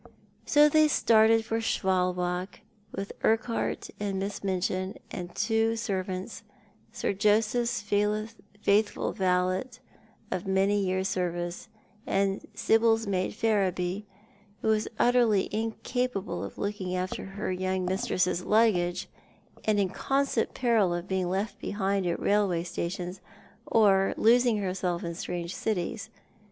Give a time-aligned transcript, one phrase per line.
[0.47, 2.61] So they started for Schwalbach
[2.91, 6.41] with Urquhart and Miss Minchin, and two servants,
[6.91, 9.65] Sir Joseph's faithful valet
[10.31, 11.67] of many years' service,
[12.07, 14.07] and Sibyl's maid Ferriby,
[14.63, 19.07] who was utterly incapable of looking; after her young mistresses' luggage,
[19.65, 23.21] and in constant peril of being left behind at railway stations,
[23.67, 26.09] or losing herself in strange cities.